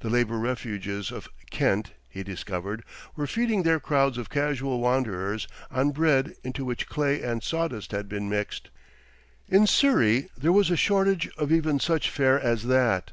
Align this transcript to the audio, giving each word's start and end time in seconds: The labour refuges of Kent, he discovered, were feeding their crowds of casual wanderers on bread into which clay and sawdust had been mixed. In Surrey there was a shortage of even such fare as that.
The 0.00 0.10
labour 0.10 0.38
refuges 0.40 1.10
of 1.10 1.26
Kent, 1.50 1.92
he 2.06 2.22
discovered, 2.22 2.84
were 3.16 3.26
feeding 3.26 3.62
their 3.62 3.80
crowds 3.80 4.18
of 4.18 4.28
casual 4.28 4.78
wanderers 4.78 5.48
on 5.70 5.90
bread 5.92 6.34
into 6.44 6.66
which 6.66 6.86
clay 6.86 7.22
and 7.22 7.42
sawdust 7.42 7.92
had 7.92 8.06
been 8.06 8.28
mixed. 8.28 8.68
In 9.48 9.66
Surrey 9.66 10.28
there 10.36 10.52
was 10.52 10.70
a 10.70 10.76
shortage 10.76 11.30
of 11.38 11.50
even 11.50 11.80
such 11.80 12.10
fare 12.10 12.38
as 12.38 12.64
that. 12.66 13.12